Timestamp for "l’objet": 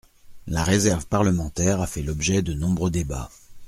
2.01-2.41